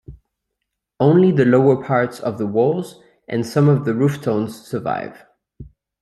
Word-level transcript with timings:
Only 0.99 1.31
the 1.31 1.45
lower 1.45 1.75
parts 1.83 2.19
of 2.19 2.39
the 2.39 2.47
walls 2.47 3.03
and 3.27 3.45
some 3.45 3.69
of 3.69 3.85
the 3.85 3.91
roofstones 3.91 4.49
survive. 4.49 5.25